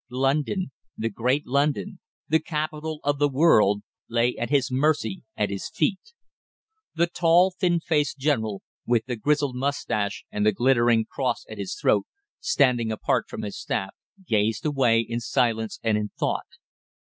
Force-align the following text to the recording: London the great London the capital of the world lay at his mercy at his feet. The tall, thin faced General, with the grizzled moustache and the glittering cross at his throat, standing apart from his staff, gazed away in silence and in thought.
London 0.09 0.71
the 0.97 1.09
great 1.11 1.45
London 1.45 1.99
the 2.27 2.39
capital 2.39 3.01
of 3.03 3.19
the 3.19 3.27
world 3.29 3.83
lay 4.09 4.35
at 4.35 4.49
his 4.49 4.71
mercy 4.71 5.21
at 5.37 5.51
his 5.51 5.69
feet. 5.69 5.99
The 6.95 7.05
tall, 7.05 7.51
thin 7.55 7.79
faced 7.79 8.17
General, 8.17 8.63
with 8.83 9.05
the 9.05 9.15
grizzled 9.15 9.55
moustache 9.55 10.25
and 10.31 10.43
the 10.43 10.53
glittering 10.53 11.05
cross 11.05 11.45
at 11.47 11.59
his 11.59 11.75
throat, 11.75 12.07
standing 12.39 12.91
apart 12.91 13.25
from 13.29 13.43
his 13.43 13.59
staff, 13.59 13.93
gazed 14.25 14.65
away 14.65 15.01
in 15.01 15.19
silence 15.19 15.79
and 15.83 15.99
in 15.99 16.09
thought. 16.19 16.47